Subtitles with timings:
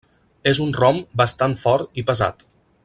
[0.51, 2.47] És un rom bastant fort i pesat.